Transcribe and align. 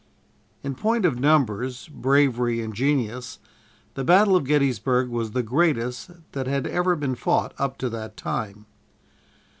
In 0.63 0.73
point 0.73 1.05
of 1.05 1.19
numbers, 1.19 1.87
bravery 1.87 2.59
and 2.59 2.73
genius, 2.73 3.37
the 3.93 4.03
battle 4.03 4.35
of 4.35 4.45
Gettysburg 4.45 5.09
was 5.09 5.33
the 5.33 5.43
greatest 5.43 6.09
that 6.31 6.47
had 6.47 6.65
ever 6.65 6.95
been 6.95 7.13
fought 7.13 7.53
up 7.59 7.77
to 7.77 7.89
that 7.91 8.17
time. 8.17 8.65